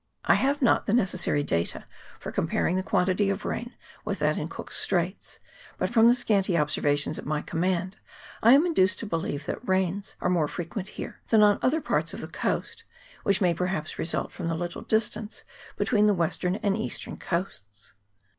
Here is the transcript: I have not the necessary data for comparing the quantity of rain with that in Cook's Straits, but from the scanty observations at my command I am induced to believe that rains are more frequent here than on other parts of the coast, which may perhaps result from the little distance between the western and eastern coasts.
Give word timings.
I 0.25 0.33
have 0.33 0.63
not 0.63 0.87
the 0.87 0.95
necessary 0.95 1.43
data 1.43 1.85
for 2.19 2.31
comparing 2.31 2.75
the 2.75 2.81
quantity 2.81 3.29
of 3.29 3.45
rain 3.45 3.75
with 4.03 4.17
that 4.17 4.35
in 4.35 4.47
Cook's 4.47 4.77
Straits, 4.81 5.37
but 5.77 5.91
from 5.91 6.07
the 6.07 6.15
scanty 6.15 6.57
observations 6.57 7.19
at 7.19 7.25
my 7.27 7.43
command 7.43 7.97
I 8.41 8.53
am 8.53 8.65
induced 8.65 8.97
to 9.01 9.05
believe 9.05 9.45
that 9.45 9.69
rains 9.69 10.15
are 10.19 10.27
more 10.27 10.47
frequent 10.47 10.87
here 10.97 11.21
than 11.27 11.43
on 11.43 11.59
other 11.61 11.81
parts 11.81 12.15
of 12.15 12.21
the 12.21 12.27
coast, 12.27 12.83
which 13.21 13.41
may 13.41 13.53
perhaps 13.53 13.99
result 13.99 14.31
from 14.31 14.47
the 14.47 14.55
little 14.55 14.81
distance 14.81 15.43
between 15.77 16.07
the 16.07 16.15
western 16.15 16.55
and 16.55 16.75
eastern 16.75 17.17
coasts. 17.17 17.93